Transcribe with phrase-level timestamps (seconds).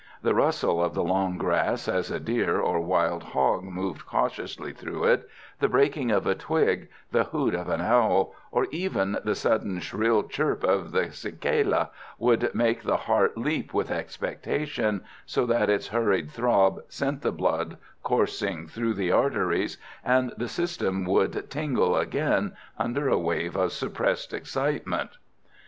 [0.23, 5.03] The rustle of the long grass as a deer or wild hog moved cautiously through
[5.03, 9.79] it, the breaking of a twig, the hoot of an owl, or even the sudden
[9.79, 15.89] shrill chirp of the cicala would make the heart leap with expectation, so that its
[15.89, 22.53] hurried throb sent the blood coursing through the arteries, and the system would tingle again
[22.79, 25.11] under a wave of suppressed excitement.